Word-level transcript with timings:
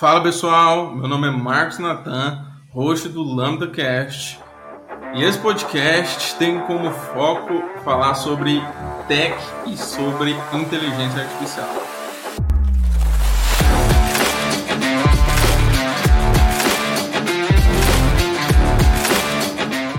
Fala 0.00 0.22
pessoal, 0.22 0.96
meu 0.96 1.06
nome 1.06 1.28
é 1.28 1.30
Marcos 1.30 1.78
Natan, 1.78 2.42
host 2.70 3.06
do 3.10 3.22
Lambda 3.22 3.68
Cast. 3.68 4.40
E 5.14 5.22
esse 5.22 5.38
podcast 5.38 6.36
tem 6.36 6.58
como 6.60 6.90
foco 6.90 7.62
falar 7.84 8.14
sobre 8.14 8.62
tech 9.06 9.36
e 9.66 9.76
sobre 9.76 10.34
inteligência 10.54 11.20
artificial. 11.20 11.68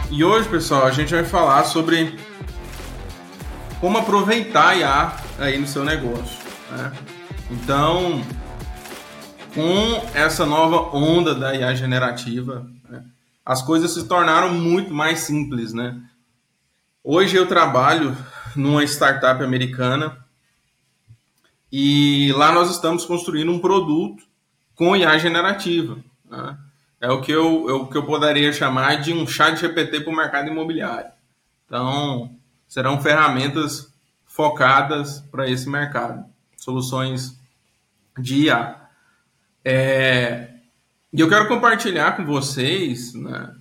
E 0.09 0.23
hoje, 0.23 0.49
pessoal, 0.49 0.87
a 0.87 0.91
gente 0.91 1.13
vai 1.13 1.25
falar 1.25 1.65
sobre 1.65 2.17
como 3.79 3.99
aproveitar 3.99 4.69
a 4.69 4.75
IA 4.75 5.15
aí 5.37 5.59
no 5.59 5.67
seu 5.67 5.85
negócio. 5.85 6.39
Né? 6.71 6.91
Então, 7.51 8.23
com 9.53 10.17
essa 10.17 10.45
nova 10.45 10.95
onda 10.95 11.35
da 11.35 11.53
IA 11.53 11.75
generativa, 11.75 12.69
né, 12.89 13.03
as 13.45 13.61
coisas 13.61 13.93
se 13.93 14.07
tornaram 14.07 14.53
muito 14.53 14.93
mais 14.93 15.19
simples, 15.19 15.73
né? 15.73 16.01
Hoje 17.03 17.35
eu 17.35 17.47
trabalho 17.47 18.15
numa 18.55 18.83
startup 18.83 19.43
americana 19.43 20.17
e 21.71 22.31
lá 22.33 22.51
nós 22.51 22.69
estamos 22.69 23.05
construindo 23.05 23.51
um 23.51 23.59
produto 23.59 24.23
com 24.75 24.95
IA 24.95 25.17
generativa. 25.17 25.97
Né? 26.29 26.57
É 26.99 27.09
o 27.09 27.21
que 27.21 27.31
eu, 27.31 27.69
é 27.69 27.73
o 27.73 27.87
que 27.87 27.97
eu 27.97 28.05
poderia 28.05 28.53
chamar 28.53 29.01
de 29.01 29.13
um 29.13 29.25
chat 29.25 29.59
GPT 29.59 30.01
para 30.01 30.13
o 30.13 30.15
mercado 30.15 30.49
imobiliário. 30.49 31.11
Então, 31.65 32.35
serão 32.67 33.01
ferramentas 33.01 33.91
focadas 34.25 35.21
para 35.31 35.49
esse 35.49 35.67
mercado, 35.67 36.25
soluções 36.57 37.39
de 38.17 38.45
IA. 38.45 38.80
É, 39.63 40.49
e 41.13 41.19
eu 41.19 41.29
quero 41.29 41.47
compartilhar 41.47 42.15
com 42.15 42.25
vocês 42.25 43.13
né, 43.13 43.53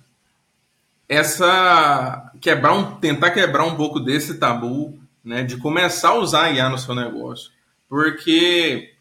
essa 1.07 2.31
quebrar 2.39 2.73
um, 2.73 2.95
tentar 2.95 3.31
quebrar 3.31 3.65
um 3.65 3.75
pouco 3.75 3.99
desse 3.99 4.39
tabu 4.39 4.99
né, 5.23 5.43
de 5.43 5.57
começar 5.57 6.09
a 6.09 6.17
usar 6.17 6.51
IA 6.51 6.69
no 6.69 6.77
seu 6.77 6.95
negócio. 6.95 7.51
Porque 7.89 8.93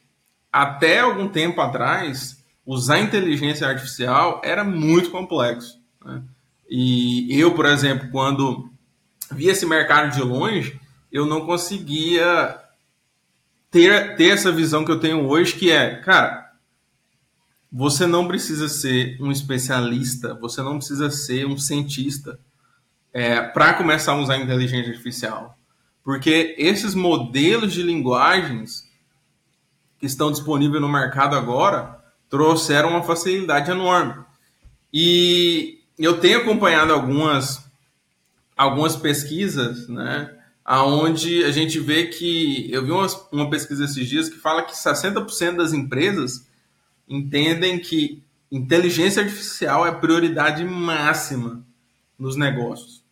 até 0.52 0.98
algum 0.98 1.28
tempo 1.28 1.60
atrás, 1.60 2.44
usar 2.66 2.98
inteligência 2.98 3.66
artificial 3.66 4.40
era 4.44 4.64
muito 4.64 5.10
complexo. 5.10 5.78
Né? 6.04 6.22
E 6.68 7.40
eu, 7.40 7.54
por 7.54 7.66
exemplo, 7.66 8.10
quando 8.10 8.70
vi 9.30 9.48
esse 9.48 9.64
mercado 9.64 10.12
de 10.12 10.20
longe, 10.20 10.80
eu 11.12 11.24
não 11.24 11.46
conseguia 11.46 12.58
ter, 13.70 14.16
ter 14.16 14.30
essa 14.30 14.50
visão 14.50 14.84
que 14.84 14.90
eu 14.90 15.00
tenho 15.00 15.28
hoje, 15.28 15.54
que 15.54 15.70
é, 15.70 15.96
cara, 15.96 16.49
você 17.72 18.06
não 18.06 18.26
precisa 18.26 18.68
ser 18.68 19.16
um 19.20 19.30
especialista, 19.30 20.34
você 20.34 20.62
não 20.62 20.78
precisa 20.78 21.10
ser 21.10 21.46
um 21.46 21.56
cientista 21.56 22.38
é, 23.12 23.40
para 23.40 23.74
começar 23.74 24.12
a 24.12 24.20
usar 24.20 24.34
a 24.34 24.38
inteligência 24.38 24.90
artificial. 24.90 25.56
Porque 26.02 26.54
esses 26.58 26.94
modelos 26.94 27.72
de 27.72 27.82
linguagens 27.82 28.88
que 29.98 30.06
estão 30.06 30.32
disponíveis 30.32 30.80
no 30.80 30.88
mercado 30.88 31.36
agora 31.36 31.98
trouxeram 32.28 32.90
uma 32.90 33.02
facilidade 33.02 33.70
enorme. 33.70 34.24
E 34.92 35.80
eu 35.98 36.18
tenho 36.18 36.40
acompanhado 36.40 36.92
algumas, 36.92 37.62
algumas 38.56 38.96
pesquisas, 38.96 39.86
né? 39.88 40.34
Onde 40.66 41.44
a 41.44 41.50
gente 41.50 41.78
vê 41.78 42.06
que. 42.06 42.68
Eu 42.72 42.84
vi 42.84 42.92
uma, 42.92 43.06
uma 43.32 43.50
pesquisa 43.50 43.84
esses 43.84 44.08
dias 44.08 44.28
que 44.28 44.38
fala 44.38 44.62
que 44.62 44.72
60% 44.72 45.56
das 45.56 45.72
empresas 45.72 46.46
entendem 47.10 47.80
que 47.80 48.22
inteligência 48.50 49.22
artificial 49.22 49.84
é 49.84 49.92
prioridade 49.92 50.64
máxima 50.64 51.62
nos 52.16 52.36
negócios. 52.36 53.02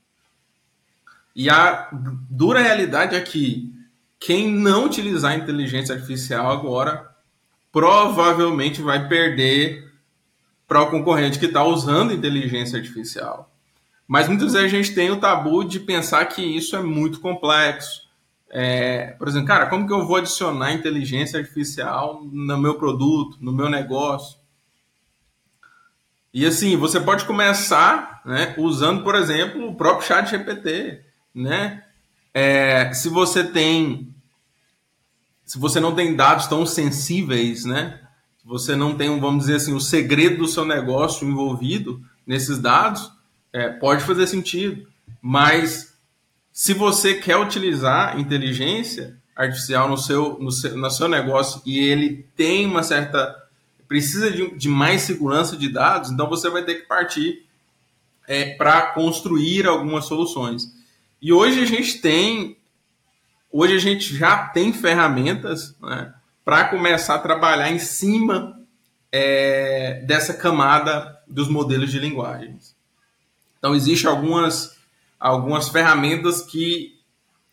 E 1.35 1.51
a 1.51 1.89
dura 1.93 2.61
realidade 2.61 3.17
é 3.17 3.21
que 3.21 3.73
quem 4.19 4.51
não 4.51 4.87
utilizar 4.87 5.37
inteligência 5.37 5.95
artificial 5.95 6.51
agora 6.51 7.09
provavelmente 7.73 8.81
vai 8.81 9.09
perder 9.09 9.93
para 10.67 10.83
o 10.83 10.91
concorrente 10.91 11.39
que 11.39 11.47
está 11.47 11.65
usando 11.65 12.13
inteligência 12.13 12.79
artificial. 12.79 13.51
Mas 14.07 14.29
muitas 14.29 14.53
vezes 14.53 14.73
a 14.73 14.77
gente 14.77 14.95
tem 14.95 15.11
o 15.11 15.21
tabu 15.21 15.65
de 15.65 15.81
pensar 15.81 16.25
que 16.27 16.43
isso 16.43 16.75
é 16.75 16.83
muito 16.83 17.21
complexo, 17.21 18.08
é, 18.51 19.09
por 19.19 19.29
exemplo, 19.29 19.47
cara, 19.47 19.67
como 19.67 19.87
que 19.87 19.93
eu 19.93 20.07
vou 20.07 20.17
adicionar 20.17 20.73
inteligência 20.73 21.39
artificial 21.39 22.23
no 22.25 22.57
meu 22.57 22.77
produto, 22.77 23.37
no 23.41 23.53
meu 23.53 23.69
negócio? 23.69 24.39
E 26.33 26.47
assim, 26.47 26.77
você 26.77 27.01
pode 27.01 27.25
começar 27.25 28.23
né, 28.25 28.55
usando, 28.57 29.03
por 29.03 29.15
exemplo, 29.15 29.69
o 29.69 29.75
próprio 29.75 30.07
chat 30.07 30.31
GPT. 30.31 31.03
Né? 31.35 31.83
É, 32.33 32.93
se 32.93 33.09
você 33.09 33.45
tem. 33.45 34.15
Se 35.45 35.59
você 35.59 35.81
não 35.81 35.95
tem 35.95 36.15
dados 36.15 36.47
tão 36.47 36.67
sensíveis, 36.67 37.65
né? 37.65 38.01
Se 38.39 38.47
você 38.47 38.77
não 38.77 38.95
tem, 38.95 39.19
vamos 39.19 39.47
dizer 39.47 39.57
assim, 39.57 39.73
o 39.73 39.81
segredo 39.81 40.39
do 40.39 40.47
seu 40.47 40.65
negócio 40.65 41.27
envolvido 41.27 42.03
nesses 42.27 42.59
dados, 42.59 43.11
é, 43.51 43.71
pode 43.71 44.05
fazer 44.05 44.27
sentido. 44.27 44.87
Mas 45.23 45.88
se 46.59 46.75
você 46.75 47.15
quer 47.15 47.37
utilizar 47.37 48.19
inteligência 48.19 49.17
artificial 49.37 49.89
no 49.89 49.97
seu, 49.97 50.41
no 50.41 50.51
seu, 50.51 50.77
no 50.77 50.91
seu 50.91 51.07
negócio 51.07 51.63
e 51.65 51.79
ele 51.79 52.27
tem 52.35 52.67
uma 52.67 52.83
certa. 52.83 53.47
precisa 53.87 54.29
de, 54.29 54.51
de 54.57 54.69
mais 54.69 55.03
segurança 55.03 55.57
de 55.57 55.73
dados, 55.73 56.11
então 56.11 56.29
você 56.29 56.51
vai 56.51 56.65
ter 56.65 56.75
que 56.75 56.89
partir 56.89 57.47
é, 58.27 58.57
para 58.57 58.89
construir 58.89 59.69
algumas 59.69 60.07
soluções. 60.07 60.65
E 61.23 61.33
hoje 61.33 61.61
a 61.61 61.65
gente 61.65 62.01
tem. 62.01 62.59
Hoje 63.53 63.77
a 63.77 63.81
gente 63.81 64.17
já 64.17 64.49
tem 64.49 64.73
ferramentas 64.73 65.77
né, 65.81 66.13
para 66.45 66.65
começar 66.65 67.15
a 67.15 67.21
trabalhar 67.21 67.71
em 67.71 67.79
cima 67.79 68.61
é, 69.13 70.03
dessa 70.09 70.35
camada 70.35 71.21
dos 71.25 71.49
modelos 71.49 71.93
de 71.93 72.01
linguagens. 72.01 72.75
Então, 73.61 73.77
existem 73.77 74.11
algumas 74.11 74.77
algumas 75.19 75.69
ferramentas 75.69 76.43
que 76.43 76.99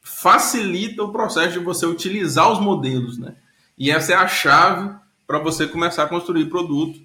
facilitam 0.02 1.06
o 1.06 1.12
processo 1.12 1.54
de 1.54 1.66
você 1.66 1.86
utilizar 1.86 2.52
os 2.52 2.60
modelos, 2.60 3.18
né? 3.18 3.36
E 3.78 3.90
essa 3.90 4.14
é 4.14 4.16
a 4.16 4.28
chave 4.28 4.96
para 5.26 5.40
você 5.40 5.68
começar 5.68 6.04
a 6.04 6.08
construir 6.08 6.46
produto 6.46 7.00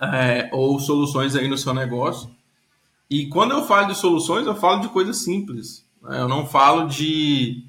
é, 0.00 0.50
ou 0.52 0.78
soluções 0.80 1.36
aí 1.36 1.48
no 1.48 1.56
seu 1.56 1.72
negócio. 1.72 2.28
E 3.08 3.26
quando 3.26 3.52
eu 3.52 3.64
falo 3.64 3.88
de 3.88 3.94
soluções, 3.94 4.46
eu 4.46 4.56
falo 4.56 4.80
de 4.80 4.88
coisas 4.88 5.18
simples. 5.18 5.86
Né? 6.02 6.20
Eu 6.20 6.28
não 6.28 6.46
falo 6.46 6.88
de, 6.88 7.64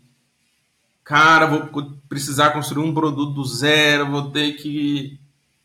cara, 1.03 1.45
vou 1.45 1.91
precisar 2.09 2.51
construir 2.51 2.83
um 2.83 2.93
produto 2.93 3.33
do 3.33 3.45
zero, 3.45 4.09
vou 4.09 4.31
ter 4.31 4.53
que 4.53 5.19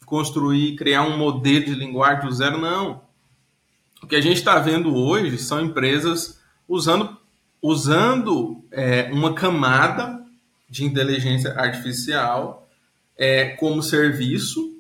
construir, 0.05 0.77
criar 0.77 1.03
um 1.03 1.17
modelo 1.17 1.65
de 1.65 1.75
linguagem 1.75 2.29
do 2.29 2.35
zero. 2.35 2.59
Não. 2.59 3.08
O 4.03 4.07
que 4.07 4.17
a 4.17 4.21
gente 4.21 4.39
está 4.39 4.59
vendo 4.59 4.95
hoje 4.95 5.39
são 5.39 5.61
empresas 5.61 6.41
usando, 6.69 7.17
usando 7.61 8.65
é, 8.71 9.11
uma 9.13 9.35
camada 9.35 10.25
de 10.69 10.85
inteligência 10.85 11.53
artificial 11.55 12.69
é, 13.17 13.51
como 13.51 13.83
serviço 13.83 14.77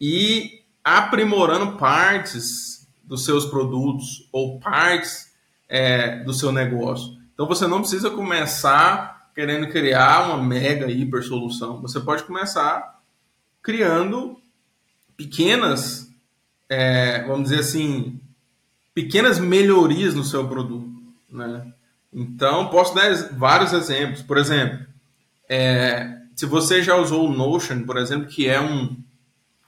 e 0.00 0.62
aprimorando 0.82 1.76
partes 1.76 2.86
dos 3.02 3.24
seus 3.24 3.46
produtos 3.46 4.28
ou 4.30 4.60
partes 4.60 5.32
é, 5.68 6.22
do 6.22 6.32
seu 6.32 6.52
negócio. 6.52 7.18
Então 7.32 7.46
você 7.46 7.66
não 7.66 7.80
precisa 7.80 8.10
começar 8.10 9.30
querendo 9.34 9.68
criar 9.68 10.28
uma 10.28 10.42
mega 10.42 10.88
hiper 10.88 11.22
solução. 11.22 11.82
Você 11.82 11.98
pode 11.98 12.22
começar 12.22 13.02
criando 13.60 14.38
pequenas, 15.16 16.08
é, 16.68 17.24
vamos 17.24 17.44
dizer 17.50 17.60
assim, 17.60 18.20
pequenas 18.94 19.38
melhorias 19.38 20.14
no 20.14 20.24
seu 20.24 20.46
produto. 20.46 20.90
Né? 21.30 21.72
Então, 22.12 22.68
posso 22.68 22.94
dar 22.94 23.12
vários 23.32 23.72
exemplos. 23.72 24.22
Por 24.22 24.38
exemplo, 24.38 24.86
é, 25.48 26.18
se 26.36 26.46
você 26.46 26.82
já 26.82 26.96
usou 26.96 27.28
o 27.28 27.32
Notion, 27.32 27.82
por 27.84 27.96
exemplo, 27.96 28.28
que 28.28 28.48
é 28.48 28.60
um, 28.60 28.96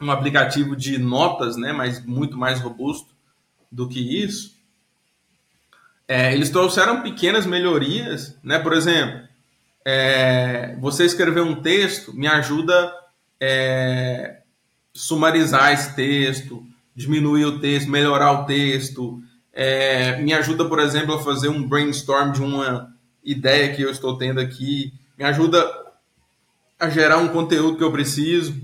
um 0.01 0.11
aplicativo 0.11 0.77
de 0.77 0.97
notas, 0.97 1.57
né, 1.57 1.73
mas 1.73 2.05
muito 2.05 2.39
mais 2.39 2.61
robusto 2.61 3.15
do 3.71 3.89
que 3.89 4.01
isso, 4.23 4.55
é, 6.09 6.33
eles 6.33 6.51
trouxeram 6.51 7.03
pequenas 7.03 7.45
melhorias, 7.45 8.39
né? 8.43 8.61
Por 8.61 8.73
exemplo, 8.73 9.27
é, 9.85 10.77
você 10.79 11.05
escrever 11.05 11.41
um 11.41 11.57
texto 11.57 12.15
me 12.15 12.29
ajuda 12.29 12.95
é, 13.41 14.41
sumarizar 14.95 15.73
esse 15.73 15.95
texto, 15.97 16.65
diminuir 16.97 17.45
o 17.45 17.61
texto, 17.61 17.91
melhorar 17.91 18.33
o 18.33 18.45
texto, 18.47 19.23
é, 19.53 20.21
me 20.23 20.33
ajuda, 20.33 20.65
por 20.65 20.81
exemplo, 20.81 21.15
a 21.15 21.23
fazer 21.23 21.49
um 21.49 21.67
brainstorm 21.67 22.33
de 22.33 22.43
uma 22.43 22.93
ideia 23.23 23.75
que 23.75 23.83
eu 23.83 23.91
estou 23.91 24.17
tendo 24.17 24.41
aqui, 24.41 24.93
me 25.19 25.25
ajuda 25.25 25.65
a 26.79 26.89
gerar 26.89 27.19
um 27.19 27.29
conteúdo 27.29 27.77
que 27.77 27.85
eu 27.85 27.93
preciso, 27.93 28.61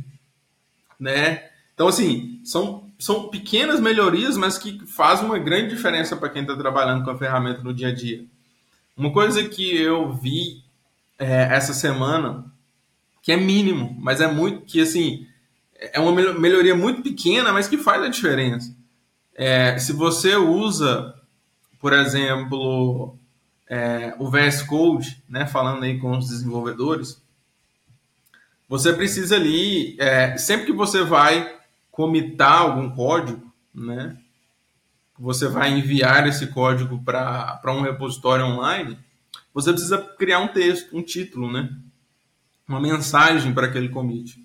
né? 0.98 1.44
Então, 1.74 1.88
assim, 1.88 2.40
são, 2.44 2.90
são 2.98 3.28
pequenas 3.28 3.80
melhorias, 3.80 4.36
mas 4.36 4.56
que 4.56 4.84
fazem 4.86 5.26
uma 5.26 5.38
grande 5.38 5.74
diferença 5.74 6.16
para 6.16 6.28
quem 6.28 6.42
está 6.42 6.56
trabalhando 6.56 7.04
com 7.04 7.10
a 7.10 7.18
ferramenta 7.18 7.62
no 7.62 7.74
dia 7.74 7.88
a 7.88 7.94
dia. 7.94 8.24
Uma 8.96 9.12
coisa 9.12 9.42
que 9.44 9.76
eu 9.76 10.12
vi 10.12 10.62
é, 11.18 11.48
essa 11.54 11.72
semana, 11.72 12.44
que 13.22 13.32
é 13.32 13.36
mínimo, 13.36 13.96
mas 13.98 14.20
é 14.20 14.26
muito, 14.26 14.62
que 14.62 14.80
assim, 14.80 15.26
é 15.92 16.00
uma 16.00 16.12
melhoria 16.12 16.74
muito 16.74 17.02
pequena, 17.02 17.52
mas 17.52 17.68
que 17.68 17.76
faz 17.76 18.02
a 18.02 18.08
diferença. 18.08 18.74
É, 19.34 19.78
se 19.78 19.92
você 19.92 20.36
usa, 20.36 21.14
por 21.80 21.92
exemplo, 21.92 23.16
é, 23.68 24.14
o 24.18 24.30
VS 24.30 24.62
Code, 24.62 25.22
né, 25.28 25.46
falando 25.46 25.82
aí 25.82 25.98
com 25.98 26.16
os 26.16 26.28
desenvolvedores, 26.28 27.22
você 28.68 28.92
precisa 28.92 29.36
ali, 29.36 29.96
é, 29.98 30.36
sempre 30.36 30.66
que 30.66 30.72
você 30.72 31.02
vai 31.02 31.58
comitar 31.90 32.60
algum 32.60 32.90
código, 32.90 33.52
né, 33.74 34.16
você 35.18 35.48
vai 35.48 35.70
enviar 35.70 36.26
esse 36.26 36.48
código 36.48 37.02
para 37.02 37.60
um 37.66 37.82
repositório 37.82 38.44
online, 38.44 38.98
você 39.54 39.72
precisa 39.72 39.98
criar 40.18 40.40
um 40.40 40.48
texto, 40.48 40.96
um 40.96 41.02
título, 41.02 41.50
né, 41.50 41.70
uma 42.68 42.80
mensagem 42.80 43.52
para 43.52 43.66
aquele 43.66 43.88
commit. 43.88 44.38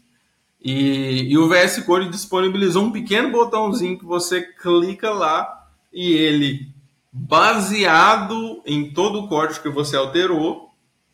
E, 0.61 1.31
e 1.31 1.37
o 1.37 1.47
VS 1.47 1.83
Code 1.83 2.09
disponibilizou 2.09 2.83
um 2.83 2.91
pequeno 2.91 3.31
botãozinho 3.31 3.97
que 3.97 4.05
você 4.05 4.41
clica 4.41 5.11
lá 5.11 5.67
e 5.93 6.11
ele, 6.11 6.67
baseado 7.11 8.61
em 8.65 8.91
todo 8.91 9.19
o 9.19 9.27
código 9.27 9.61
que 9.61 9.69
você 9.69 9.95
alterou, 9.95 10.69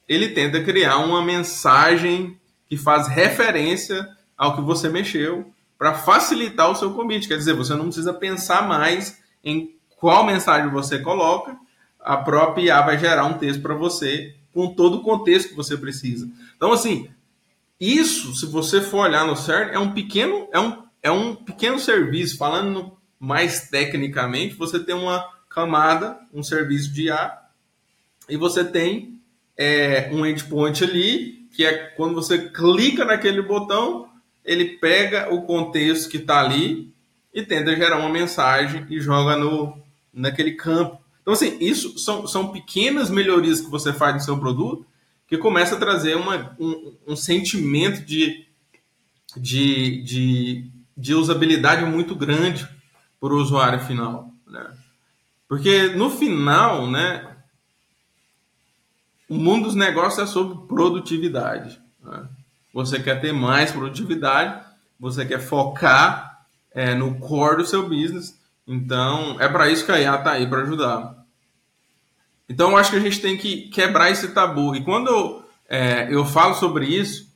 ele 0.07 0.29
tenta 0.29 0.63
criar 0.63 0.97
uma 0.97 1.21
mensagem 1.21 2.37
que 2.67 2.77
faz 2.77 3.07
referência 3.07 4.07
ao 4.37 4.55
que 4.55 4.61
você 4.61 4.89
mexeu 4.89 5.51
para 5.77 5.93
facilitar 5.93 6.69
o 6.69 6.75
seu 6.75 6.93
commit. 6.93 7.27
Quer 7.27 7.37
dizer, 7.37 7.53
você 7.53 7.73
não 7.75 7.85
precisa 7.85 8.13
pensar 8.13 8.67
mais 8.67 9.21
em 9.43 9.75
qual 9.97 10.25
mensagem 10.25 10.69
você 10.69 10.99
coloca, 10.99 11.55
a 11.99 12.17
própria 12.17 12.63
IA 12.63 12.81
vai 12.81 12.97
gerar 12.97 13.25
um 13.25 13.37
texto 13.37 13.61
para 13.61 13.73
você 13.73 14.35
com 14.53 14.73
todo 14.73 14.97
o 14.97 15.03
contexto 15.03 15.49
que 15.49 15.55
você 15.55 15.77
precisa. 15.77 16.29
Então, 16.55 16.71
assim, 16.71 17.09
isso, 17.79 18.33
se 18.35 18.45
você 18.45 18.81
for 18.81 19.05
olhar 19.05 19.25
no 19.25 19.35
CERN, 19.35 19.71
é 19.71 19.79
um 19.79 19.91
pequeno, 19.91 20.47
é 20.51 20.59
um, 20.59 20.83
é 21.01 21.11
um 21.11 21.35
pequeno 21.35 21.79
serviço. 21.79 22.37
Falando 22.37 22.97
mais 23.19 23.69
tecnicamente, 23.69 24.55
você 24.55 24.79
tem 24.79 24.95
uma 24.95 25.25
camada, 25.49 26.17
um 26.33 26.43
serviço 26.43 26.91
de 26.91 27.03
IA, 27.03 27.37
e 28.29 28.37
você 28.37 28.63
tem 28.63 29.19
é, 29.57 30.09
um 30.11 30.25
endpoint 30.25 30.83
ali, 30.83 31.47
que 31.53 31.65
é 31.65 31.73
quando 31.95 32.15
você 32.15 32.49
clica 32.49 33.05
naquele 33.05 33.41
botão, 33.41 34.09
ele 34.43 34.77
pega 34.77 35.33
o 35.33 35.43
contexto 35.43 36.09
que 36.09 36.17
está 36.17 36.39
ali 36.39 36.91
e 37.33 37.43
tenta 37.43 37.75
gerar 37.75 37.97
uma 37.97 38.09
mensagem 38.09 38.85
e 38.89 38.99
joga 38.99 39.35
no, 39.35 39.77
naquele 40.13 40.53
campo. 40.53 40.99
Então, 41.21 41.33
assim, 41.33 41.57
isso 41.59 41.97
são, 41.97 42.27
são 42.27 42.51
pequenas 42.51 43.09
melhorias 43.09 43.61
que 43.61 43.69
você 43.69 43.93
faz 43.93 44.15
no 44.15 44.21
seu 44.21 44.37
produto 44.37 44.85
que 45.33 45.37
começa 45.39 45.75
a 45.75 45.79
trazer 45.79 46.15
uma, 46.15 46.55
um, 46.59 46.95
um 47.07 47.15
sentimento 47.15 48.05
de, 48.05 48.45
de, 49.35 50.03
de, 50.03 50.71
de, 50.95 51.15
usabilidade 51.15 51.83
muito 51.85 52.15
grande 52.15 52.67
para 53.19 53.33
o 53.33 53.37
usuário 53.37 53.79
final. 53.79 54.29
Né? 54.45 54.63
Porque 55.47 55.87
no 55.95 56.11
final, 56.11 56.85
né, 56.87 57.35
o 59.27 59.33
mundo 59.33 59.63
dos 59.63 59.75
negócios 59.75 60.29
é 60.29 60.31
sobre 60.31 60.67
produtividade. 60.67 61.81
Né? 62.03 62.27
Você 62.71 62.99
quer 62.99 63.19
ter 63.19 63.33
mais 63.33 63.71
produtividade, 63.71 64.63
você 64.99 65.25
quer 65.25 65.39
focar 65.39 66.45
é, 66.71 66.93
no 66.93 67.17
core 67.17 67.57
do 67.57 67.65
seu 67.65 67.89
business. 67.89 68.39
Então, 68.67 69.41
é 69.41 69.47
para 69.47 69.67
isso 69.67 69.83
que 69.83 69.91
a 69.91 69.99
IA 69.99 70.15
está 70.15 70.33
aí 70.33 70.47
para 70.47 70.61
ajudar. 70.61 71.22
Então, 72.53 72.69
eu 72.69 72.77
acho 72.77 72.91
que 72.91 72.97
a 72.97 72.99
gente 72.99 73.19
tem 73.19 73.35
que 73.35 73.63
quebrar 73.69 74.11
esse 74.11 74.27
tabu. 74.27 74.75
E 74.75 74.83
quando 74.83 75.43
é, 75.67 76.07
eu 76.13 76.23
falo 76.23 76.53
sobre 76.53 76.85
isso, 76.85 77.27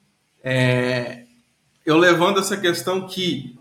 é, 0.44 1.24
eu 1.84 1.98
levanto 1.98 2.40
essa 2.40 2.56
questão 2.56 3.08
que 3.08 3.58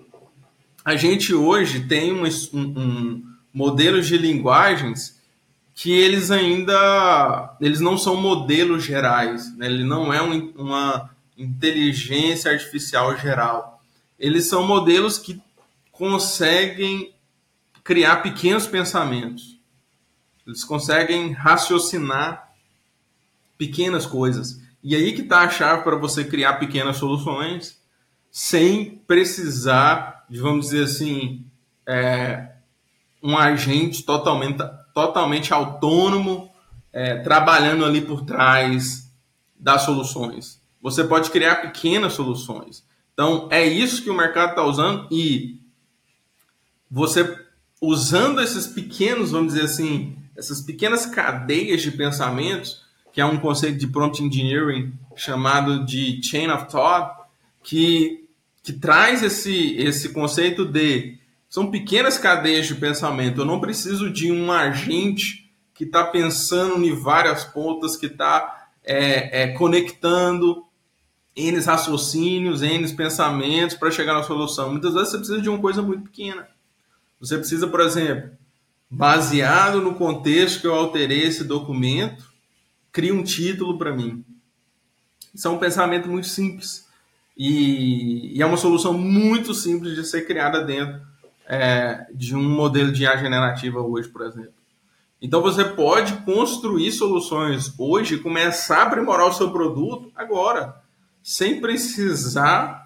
a 0.85 0.97
gente 0.97 1.33
hoje 1.33 1.81
tem 1.89 2.13
um, 2.13 2.25
um, 2.25 2.61
um 2.61 3.23
modelos 3.55 4.07
de 4.07 4.19
linguagens 4.19 5.19
que 5.75 5.91
eles 5.91 6.31
ainda 6.31 7.57
eles 7.59 7.81
não 7.81 7.97
são 7.97 8.17
modelos 8.17 8.85
gerais, 8.85 9.57
né? 9.57 9.65
ele 9.65 9.83
não 9.83 10.13
é 10.13 10.21
um, 10.21 10.53
uma 10.57 11.09
inteligência 11.39 12.53
artificial 12.53 13.17
geral. 13.17 13.83
Eles 14.19 14.45
são 14.45 14.67
modelos 14.67 15.19
que 15.19 15.41
conseguem 15.91 17.15
criar 17.83 18.17
pequenos 18.17 18.67
pensamentos. 18.67 19.56
Eles 20.47 20.65
conseguem 20.65 21.33
raciocinar 21.33 22.53
pequenas 23.59 24.07
coisas. 24.07 24.61
E 24.83 24.95
aí 24.95 25.13
que 25.13 25.23
está 25.23 25.41
a 25.41 25.51
chave 25.51 25.83
para 25.83 25.97
você 25.97 26.25
criar 26.25 26.55
pequenas 26.55 26.97
soluções 26.99 27.81
sem 28.31 28.99
precisar 29.07 30.27
de, 30.29 30.39
vamos 30.39 30.67
dizer 30.67 30.85
assim, 30.85 31.45
é, 31.87 32.53
um 33.23 33.37
agente 33.37 34.05
totalmente, 34.05 34.59
totalmente 34.95 35.53
autônomo 35.53 36.51
é, 36.93 37.17
trabalhando 37.17 37.85
ali 37.85 38.01
por 38.01 38.25
trás 38.25 39.11
das 39.59 39.83
soluções. 39.83 40.61
Você 40.81 41.03
pode 41.03 41.31
criar 41.31 41.57
pequenas 41.57 42.13
soluções. 42.13 42.85
Então, 43.13 43.49
é 43.51 43.67
isso 43.67 44.03
que 44.03 44.11
o 44.11 44.15
mercado 44.15 44.51
está 44.51 44.63
usando 44.63 45.09
e 45.11 45.61
você 46.91 47.39
usando 47.81 48.41
esses 48.41 48.67
pequenos, 48.67 49.33
vamos 49.33 49.55
dizer 49.55 49.65
assim, 49.65 50.17
essas 50.37 50.61
pequenas 50.61 51.07
cadeias 51.07 51.83
de 51.83 51.91
pensamentos, 51.91 52.85
que 53.13 53.21
é 53.21 53.25
um 53.25 53.39
conceito 53.39 53.79
de 53.79 53.87
prompt 53.87 54.23
engineering 54.23 54.93
chamado 55.15 55.85
de 55.85 56.21
chain 56.23 56.51
of 56.51 56.69
thought, 56.69 57.23
que, 57.63 58.29
que 58.63 58.73
traz 58.73 59.23
esse, 59.23 59.77
esse 59.77 60.11
conceito 60.11 60.65
de 60.65 61.19
são 61.49 61.71
pequenas 61.71 62.19
cadeias 62.19 62.67
de 62.67 62.75
pensamento. 62.75 63.41
Eu 63.41 63.45
não 63.45 63.61
preciso 63.61 64.11
de 64.13 64.31
um 64.31 64.53
agente 64.53 65.51
que 65.73 65.85
está 65.85 66.05
pensando 66.05 66.85
em 66.85 66.95
várias 66.95 67.45
pontas, 67.45 67.97
que 67.97 68.07
está 68.07 68.69
é, 68.85 69.43
é, 69.43 69.49
conectando 69.49 70.65
N 71.35 71.61
raciocínios, 71.61 72.63
N 72.63 72.87
pensamentos 72.95 73.77
para 73.77 73.91
chegar 73.91 74.15
na 74.15 74.23
solução. 74.23 74.71
Muitas 74.71 74.95
vezes 74.95 75.11
você 75.11 75.19
precisa 75.19 75.41
de 75.41 75.49
uma 75.49 75.59
coisa 75.59 75.83
muito 75.83 76.05
pequena. 76.05 76.49
Você 77.21 77.39
precisa, 77.39 77.67
por 77.67 77.81
exemplo, 77.81 78.31
baseado 78.91 79.81
no 79.81 79.95
contexto 79.95 80.61
que 80.61 80.67
eu 80.67 80.75
alterei 80.75 81.25
esse 81.25 81.45
documento, 81.45 82.25
cria 82.93 83.15
um 83.15 83.23
título 83.23 83.77
para 83.77 83.95
mim. 83.95 84.25
Isso 85.35 85.47
é 85.49 85.51
um 85.51 85.59
pensamento 85.59 86.09
muito 86.09 86.27
simples. 86.27 86.87
E, 87.37 88.37
e, 88.37 88.43
é 88.43 88.47
uma 88.47 88.57
solução 88.57 88.95
muito 88.95 89.53
simples 89.53 89.95
de 89.95 90.05
ser 90.05 90.27
criada 90.27 90.65
dentro 90.65 91.01
é, 91.47 92.07
de 92.15 92.35
um 92.35 92.43
modelo 92.43 92.91
de 92.91 93.03
IA 93.03 93.17
generativa 93.19 93.81
hoje, 93.81 94.09
por 94.09 94.23
exemplo. 94.23 94.55
Então 95.21 95.43
você 95.43 95.65
pode 95.65 96.15
construir 96.25 96.91
soluções 96.93 97.73
hoje, 97.79 98.19
começar 98.19 98.79
a 98.79 98.83
aprimorar 98.85 99.27
o 99.27 99.33
seu 99.33 99.51
produto 99.51 100.11
agora, 100.15 100.77
sem 101.23 101.61
precisar 101.61 102.86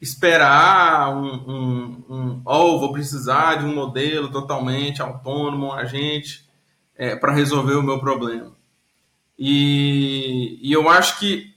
esperar 0.00 1.16
um, 1.16 1.34
um, 1.34 2.04
um 2.08 2.42
oh, 2.44 2.78
vou 2.78 2.92
precisar 2.92 3.56
de 3.56 3.64
um 3.64 3.74
modelo 3.74 4.30
totalmente 4.30 5.00
autônomo, 5.00 5.66
um 5.66 5.72
agente, 5.72 6.48
é, 6.96 7.16
para 7.16 7.32
resolver 7.32 7.74
o 7.74 7.82
meu 7.82 7.98
problema. 7.98 8.52
E, 9.38 10.58
e, 10.62 10.72
eu 10.72 10.88
acho 10.88 11.18
que 11.18 11.52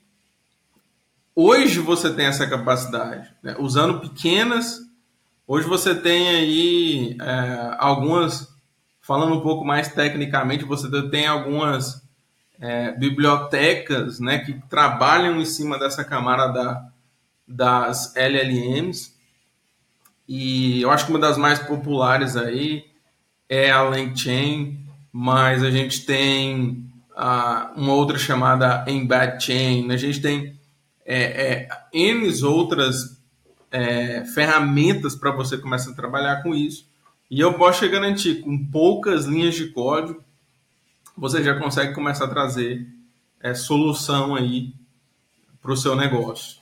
hoje 1.36 1.79
você 1.79 2.12
tem 2.13 2.25
essa 2.25 2.48
capacidade, 2.48 3.32
né? 3.44 3.56
usando 3.60 4.00
pequenas. 4.00 4.79
Hoje 5.46 5.67
você 5.67 5.94
tem 5.94 6.29
aí 6.29 7.17
é, 7.22 7.75
algumas, 7.77 8.53
falando 9.00 9.36
um 9.36 9.41
pouco 9.41 9.63
mais 9.63 9.94
tecnicamente, 9.94 10.65
você 10.65 10.89
tem 11.10 11.27
algumas 11.27 12.01
é, 12.60 12.91
bibliotecas 12.94 14.20
né, 14.20 14.39
que 14.39 14.53
trabalham 14.67 15.39
em 15.39 15.46
cima 15.46 15.77
dessa 15.77 16.03
camada 16.03 16.51
da, 16.51 16.89
das 17.48 18.16
LLMs. 18.16 19.16
E 20.27 20.82
eu 20.82 20.92
acho 20.92 21.06
que 21.06 21.12
uma 21.12 21.20
das 21.20 21.38
mais 21.38 21.60
populares 21.60 22.36
aí 22.36 22.86
é 23.48 23.72
a 23.72 23.82
LangChain, 23.82 24.77
mas 25.12 25.63
a 25.63 25.72
gente 25.72 26.06
tem 26.06 26.86
uh, 27.12 27.80
uma 27.80 27.94
outra 27.94 28.20
chamada 28.20 28.84
Embed 28.88 29.42
Chain, 29.42 29.92
a 29.92 29.98
gente 29.98 30.22
tem 30.22 30.58
é, 31.06 31.24
é, 31.63 31.70
N 31.94 32.44
outras 32.44 33.18
é, 33.72 34.25
ferramentas 34.25 35.16
para 35.16 35.32
você 35.32 35.58
começar 35.58 35.92
a 35.92 35.96
trabalhar 35.96 36.44
com 36.44 36.54
isso. 36.54 36.86
E 37.32 37.39
eu 37.39 37.54
posso 37.54 37.80
te 37.80 37.89
garantir, 37.89 38.42
com 38.42 38.66
poucas 38.66 39.25
linhas 39.25 39.56
de 39.56 39.68
código, 39.68 40.22
você 41.16 41.44
já 41.44 41.58
consegue 41.58 41.94
começar 41.94 42.25
a 42.25 42.30
trazer 42.30 42.86
é, 43.42 43.54
solução 43.54 44.36
aí 44.36 44.74
para 45.62 45.72
o 45.72 45.77
seu 45.77 45.96
negócio. 45.96 46.58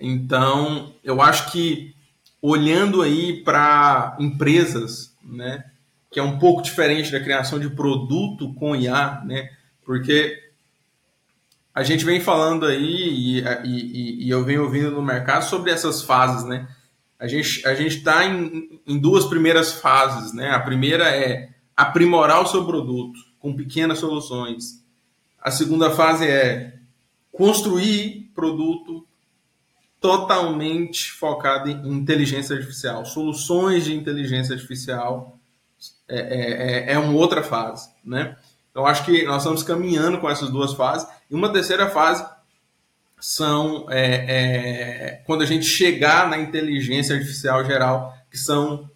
Então, 0.00 0.94
eu 1.04 1.20
acho 1.20 1.52
que 1.52 1.94
olhando 2.40 3.02
aí 3.02 3.42
para 3.42 4.16
empresas, 4.18 5.14
né, 5.22 5.64
que 6.10 6.18
é 6.18 6.22
um 6.22 6.38
pouco 6.38 6.62
diferente 6.62 7.12
da 7.12 7.20
criação 7.20 7.58
de 7.60 7.68
produto 7.68 8.54
com 8.54 8.74
IA, 8.74 9.22
né, 9.24 9.50
porque 9.84 10.50
a 11.74 11.82
gente 11.82 12.04
vem 12.04 12.20
falando 12.20 12.66
aí 12.66 13.38
e, 13.38 13.44
e, 13.64 14.26
e 14.26 14.30
eu 14.30 14.44
venho 14.44 14.64
ouvindo 14.64 14.90
no 14.90 15.02
mercado 15.02 15.44
sobre 15.44 15.70
essas 15.70 16.02
fases, 16.02 16.44
né? 16.44 16.68
A 17.18 17.26
gente 17.26 17.66
a 17.66 17.72
está 17.74 18.24
em, 18.24 18.80
em 18.86 18.98
duas 18.98 19.26
primeiras 19.26 19.74
fases, 19.74 20.32
né? 20.32 20.50
A 20.50 20.60
primeira 20.60 21.04
é 21.04 21.50
aprimorar 21.76 22.42
o 22.42 22.46
seu 22.46 22.64
produto 22.64 23.18
com 23.38 23.54
pequenas 23.54 23.98
soluções. 23.98 24.84
A 25.40 25.50
segunda 25.50 25.90
fase 25.90 26.26
é 26.26 26.74
construir 27.30 28.30
produto 28.34 29.06
totalmente 30.00 31.12
focado 31.12 31.68
em 31.68 31.92
inteligência 31.92 32.56
artificial. 32.56 33.04
Soluções 33.04 33.84
de 33.84 33.94
inteligência 33.94 34.54
artificial 34.54 35.38
é, 36.08 36.18
é, 36.18 36.92
é, 36.92 36.92
é 36.94 36.98
uma 36.98 37.12
outra 37.12 37.42
fase, 37.42 37.90
né? 38.04 38.36
Então, 38.70 38.86
acho 38.86 39.04
que 39.04 39.24
nós 39.24 39.42
estamos 39.42 39.62
caminhando 39.62 40.18
com 40.18 40.30
essas 40.30 40.48
duas 40.48 40.72
fases. 40.72 41.06
E 41.30 41.34
uma 41.34 41.52
terceira 41.52 41.90
fase 41.90 42.24
são 43.20 43.86
é, 43.90 44.00
é, 44.00 45.22
quando 45.26 45.42
a 45.42 45.46
gente 45.46 45.66
chegar 45.66 46.28
na 46.28 46.38
inteligência 46.38 47.16
artificial 47.16 47.64
geral, 47.64 48.16
que 48.30 48.38
são 48.38 48.88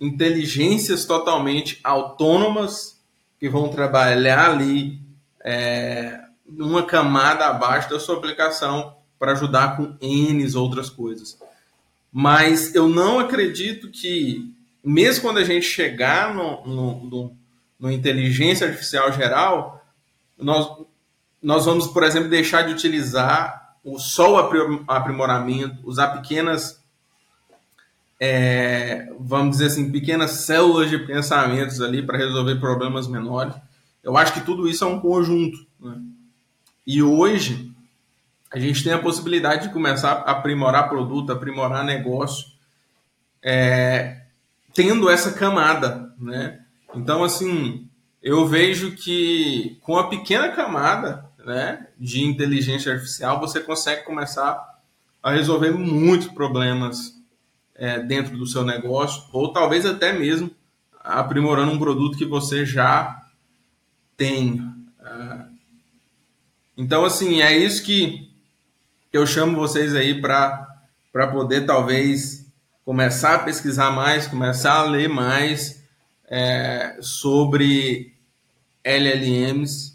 inteligências 0.00 1.04
totalmente 1.04 1.78
autônomas 1.84 3.00
que 3.38 3.48
vão 3.48 3.68
trabalhar 3.68 4.50
ali 4.50 5.00
é, 5.44 6.20
numa 6.48 6.84
camada 6.84 7.46
abaixo 7.46 7.90
da 7.90 8.00
sua 8.00 8.16
aplicação 8.16 8.96
para 9.22 9.34
ajudar 9.34 9.76
com 9.76 9.94
N 10.00 10.56
outras 10.56 10.90
coisas. 10.90 11.38
Mas 12.12 12.74
eu 12.74 12.88
não 12.88 13.20
acredito 13.20 13.88
que, 13.88 14.52
mesmo 14.84 15.22
quando 15.22 15.38
a 15.38 15.44
gente 15.44 15.64
chegar 15.64 16.34
no, 16.34 16.66
no, 16.66 17.04
no, 17.04 17.36
no 17.78 17.92
inteligência 17.92 18.66
artificial 18.66 19.12
geral, 19.12 19.86
nós, 20.36 20.76
nós 21.40 21.64
vamos, 21.66 21.86
por 21.86 22.02
exemplo, 22.02 22.28
deixar 22.28 22.62
de 22.62 22.72
utilizar 22.72 23.76
o 23.84 23.96
só 23.96 24.32
o 24.34 24.82
aprimoramento, 24.88 25.88
usar 25.88 26.08
pequenas, 26.08 26.82
é, 28.18 29.08
vamos 29.20 29.52
dizer 29.52 29.66
assim, 29.66 29.92
pequenas 29.92 30.32
células 30.32 30.90
de 30.90 30.98
pensamentos 30.98 31.80
ali 31.80 32.04
para 32.04 32.18
resolver 32.18 32.56
problemas 32.56 33.06
menores. 33.06 33.54
Eu 34.02 34.16
acho 34.16 34.32
que 34.32 34.40
tudo 34.40 34.66
isso 34.66 34.82
é 34.82 34.88
um 34.88 34.98
conjunto. 34.98 35.64
Né? 35.78 35.96
E 36.84 37.00
hoje 37.00 37.71
a 38.52 38.58
gente 38.58 38.84
tem 38.84 38.92
a 38.92 38.98
possibilidade 38.98 39.68
de 39.68 39.72
começar 39.72 40.12
a 40.12 40.32
aprimorar 40.32 40.88
produto, 40.88 41.32
aprimorar 41.32 41.84
negócio, 41.84 42.52
é, 43.42 44.22
tendo 44.74 45.08
essa 45.08 45.32
camada, 45.32 46.14
né? 46.18 46.60
Então, 46.94 47.24
assim, 47.24 47.88
eu 48.22 48.46
vejo 48.46 48.92
que 48.92 49.78
com 49.80 49.96
a 49.96 50.08
pequena 50.08 50.50
camada 50.50 51.30
né, 51.44 51.88
de 51.98 52.22
inteligência 52.22 52.92
artificial, 52.92 53.40
você 53.40 53.58
consegue 53.60 54.04
começar 54.04 54.62
a 55.22 55.30
resolver 55.32 55.70
muitos 55.70 56.28
problemas 56.28 57.14
é, 57.74 58.00
dentro 58.00 58.36
do 58.36 58.46
seu 58.46 58.64
negócio, 58.64 59.24
ou 59.32 59.52
talvez 59.52 59.86
até 59.86 60.12
mesmo 60.12 60.50
aprimorando 61.00 61.72
um 61.72 61.78
produto 61.78 62.18
que 62.18 62.24
você 62.24 62.64
já 62.66 63.22
tem. 64.16 64.62
É. 65.00 65.52
Então, 66.76 67.04
assim, 67.04 67.40
é 67.40 67.56
isso 67.56 67.82
que 67.82 68.31
eu 69.18 69.26
chamo 69.26 69.56
vocês 69.56 69.94
aí 69.94 70.20
para 70.20 70.66
poder 71.32 71.66
talvez 71.66 72.46
começar 72.84 73.36
a 73.36 73.38
pesquisar 73.40 73.90
mais, 73.90 74.26
começar 74.26 74.80
a 74.80 74.84
ler 74.84 75.08
mais 75.08 75.82
é, 76.28 76.96
sobre 77.00 78.14
LLMs. 78.84 79.92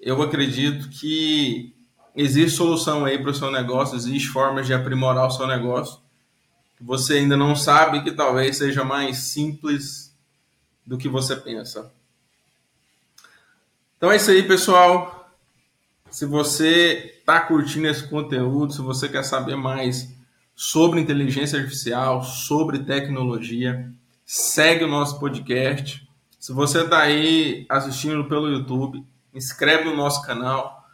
Eu 0.00 0.22
acredito 0.22 0.88
que 0.88 1.74
existe 2.14 2.56
solução 2.56 3.04
aí 3.04 3.18
para 3.18 3.30
o 3.30 3.34
seu 3.34 3.50
negócio, 3.50 3.96
existe 3.96 4.28
formas 4.28 4.66
de 4.66 4.74
aprimorar 4.74 5.26
o 5.26 5.30
seu 5.30 5.46
negócio 5.46 6.00
que 6.80 6.84
você 6.84 7.18
ainda 7.18 7.36
não 7.36 7.54
sabe 7.54 8.02
que 8.02 8.10
talvez 8.10 8.56
seja 8.56 8.82
mais 8.82 9.18
simples 9.18 10.16
do 10.86 10.96
que 10.96 11.10
você 11.10 11.36
pensa. 11.36 11.92
Então 13.98 14.10
é 14.10 14.16
isso 14.16 14.30
aí, 14.30 14.42
pessoal. 14.42 15.19
Se 16.10 16.26
você 16.26 17.14
está 17.18 17.40
curtindo 17.40 17.86
esse 17.86 18.06
conteúdo, 18.08 18.72
se 18.72 18.82
você 18.82 19.08
quer 19.08 19.22
saber 19.22 19.54
mais 19.54 20.12
sobre 20.56 21.00
inteligência 21.00 21.58
artificial, 21.58 22.24
sobre 22.24 22.80
tecnologia, 22.80 23.88
segue 24.26 24.84
o 24.84 24.88
nosso 24.88 25.20
podcast. 25.20 26.06
Se 26.38 26.52
você 26.52 26.82
está 26.82 27.02
aí 27.02 27.64
assistindo 27.68 28.24
pelo 28.24 28.48
YouTube, 28.48 29.06
inscreve 29.32 29.84
no 29.84 29.96
nosso 29.96 30.20
canal. 30.22 30.84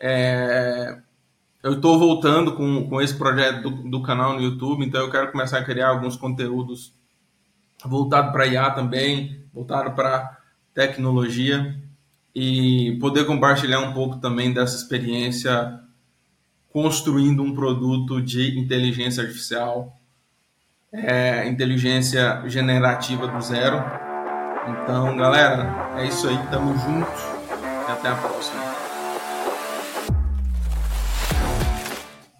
É... 0.00 0.98
Eu 1.62 1.74
estou 1.74 1.98
voltando 1.98 2.54
com, 2.54 2.88
com 2.88 3.00
esse 3.00 3.14
projeto 3.14 3.68
do, 3.68 3.90
do, 3.90 4.02
canal 4.02 4.32
no 4.32 4.40
YouTube, 4.40 4.84
então 4.84 5.02
eu 5.02 5.10
quero 5.10 5.30
começar 5.30 5.58
a 5.58 5.64
criar 5.64 5.90
alguns 5.90 6.16
conteúdos 6.16 6.92
voltado 7.84 8.32
para 8.32 8.46
IA 8.46 8.70
também, 8.70 9.44
voltado 9.52 9.92
para 9.92 10.38
tecnologia 10.74 11.78
e 12.34 12.96
poder 13.00 13.24
compartilhar 13.24 13.80
um 13.80 13.92
pouco 13.92 14.18
também 14.18 14.52
dessa 14.52 14.76
experiência 14.76 15.80
construindo 16.70 17.42
um 17.42 17.54
produto 17.54 18.20
de 18.20 18.58
inteligência 18.58 19.22
artificial 19.22 19.98
é, 20.92 21.48
inteligência 21.48 22.42
generativa 22.46 23.26
do 23.26 23.40
zero. 23.40 23.82
Então, 24.68 25.16
galera, 25.16 25.94
é 25.96 26.06
isso 26.06 26.28
aí. 26.28 26.38
Tamo 26.50 26.74
juntos 26.78 27.22
e 27.88 27.90
até 27.90 28.08
a 28.08 28.14
próxima. 28.14 28.71